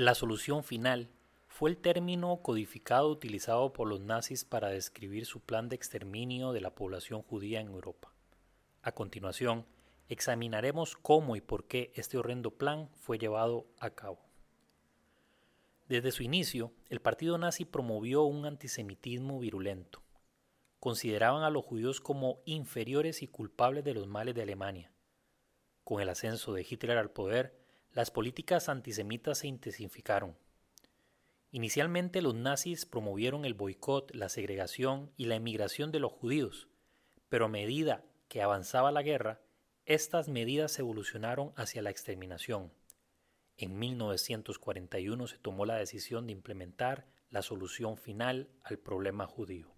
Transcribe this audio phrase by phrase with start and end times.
[0.00, 1.10] La solución final
[1.46, 6.62] fue el término codificado utilizado por los nazis para describir su plan de exterminio de
[6.62, 8.10] la población judía en Europa.
[8.80, 9.66] A continuación,
[10.08, 14.20] examinaremos cómo y por qué este horrendo plan fue llevado a cabo.
[15.86, 20.02] Desde su inicio, el partido nazi promovió un antisemitismo virulento.
[20.78, 24.94] Consideraban a los judíos como inferiores y culpables de los males de Alemania.
[25.84, 27.60] Con el ascenso de Hitler al poder,
[27.92, 30.36] las políticas antisemitas se intensificaron.
[31.52, 36.68] Inicialmente los nazis promovieron el boicot, la segregación y la emigración de los judíos,
[37.28, 39.40] pero a medida que avanzaba la guerra,
[39.86, 42.72] estas medidas evolucionaron hacia la exterminación.
[43.56, 49.74] En 1941 se tomó la decisión de implementar la solución final al problema judío.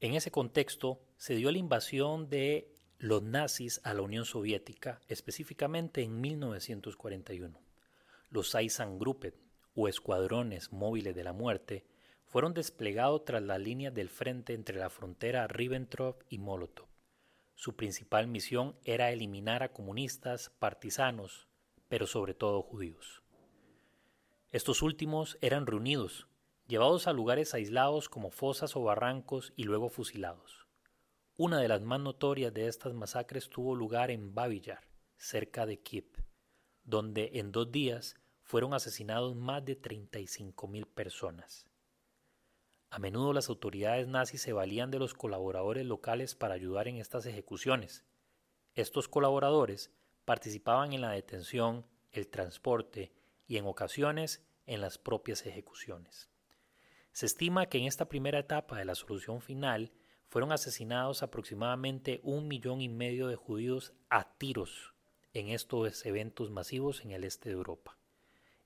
[0.00, 2.73] En ese contexto se dio la invasión de
[3.04, 7.60] los nazis a la Unión Soviética, específicamente en 1941.
[8.30, 9.34] Los Einsatzgruppen,
[9.74, 11.84] o escuadrones móviles de la muerte,
[12.24, 16.86] fueron desplegados tras la línea del frente entre la frontera Ribbentrop y Molotov.
[17.54, 21.46] Su principal misión era eliminar a comunistas, partisanos,
[21.88, 23.20] pero sobre todo judíos.
[24.50, 26.26] Estos últimos eran reunidos,
[26.68, 30.63] llevados a lugares aislados como fosas o barrancos y luego fusilados.
[31.36, 36.06] Una de las más notorias de estas masacres tuvo lugar en Babillar, cerca de Kiev,
[36.84, 41.66] donde en dos días fueron asesinados más de 35.000 personas.
[42.88, 47.26] A menudo las autoridades nazis se valían de los colaboradores locales para ayudar en estas
[47.26, 48.04] ejecuciones.
[48.76, 49.90] Estos colaboradores
[50.24, 53.12] participaban en la detención, el transporte
[53.48, 56.30] y en ocasiones en las propias ejecuciones.
[57.10, 59.90] Se estima que en esta primera etapa de la solución final
[60.28, 64.94] fueron asesinados aproximadamente un millón y medio de judíos a tiros
[65.32, 67.96] en estos eventos masivos en el este de Europa.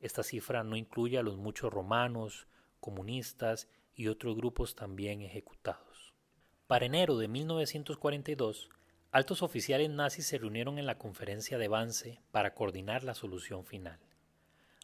[0.01, 2.47] Esta cifra no incluye a los muchos romanos,
[2.81, 6.15] comunistas y otros grupos también ejecutados.
[6.67, 8.69] Para enero de 1942,
[9.11, 13.99] altos oficiales nazis se reunieron en la conferencia de Wannsee para coordinar la solución final.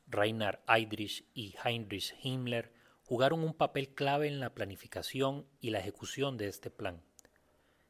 [0.07, 2.73] Reinhard Heydrich y Heinrich Himmler
[3.05, 7.03] jugaron un papel clave en la planificación y la ejecución de este plan.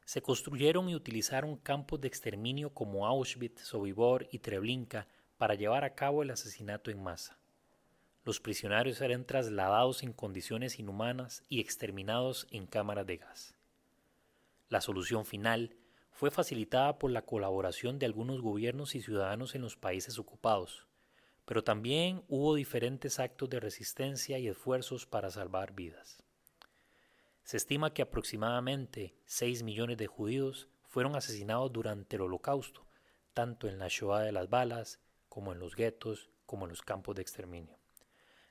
[0.03, 5.95] Se construyeron y utilizaron campos de exterminio como Auschwitz, Sobibor y Treblinka para llevar a
[5.95, 7.39] cabo el asesinato en masa.
[8.25, 13.55] Los prisioneros eran trasladados en condiciones inhumanas y exterminados en cámaras de gas.
[14.67, 15.75] La solución final
[16.11, 20.87] fue facilitada por la colaboración de algunos gobiernos y ciudadanos en los países ocupados,
[21.45, 26.23] pero también hubo diferentes actos de resistencia y esfuerzos para salvar vidas.
[27.43, 32.85] Se estima que aproximadamente 6 millones de judíos fueron asesinados durante el Holocausto,
[33.33, 37.15] tanto en la Shoah de las balas, como en los guetos, como en los campos
[37.15, 37.77] de exterminio.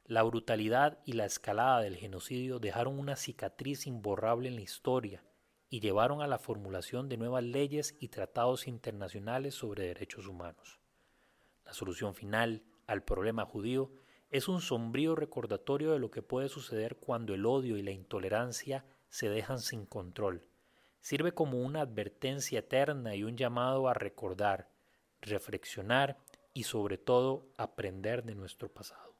[0.06, 5.24] La brutalidad y la escalada del genocidio dejaron una cicatriz imborrable en la historia
[5.70, 10.78] y llevaron a la formulación de nuevas leyes y tratados internacionales sobre derechos humanos.
[11.64, 13.90] La solución final al problema judío
[14.30, 18.84] es un sombrío recordatorio de lo que puede suceder cuando el odio y la intolerancia
[19.08, 20.44] se dejan sin control.
[21.00, 24.70] Sirve como una advertencia eterna y un llamado a recordar,
[25.20, 26.18] reflexionar
[26.52, 29.13] y sobre todo aprender de nuestro pasado.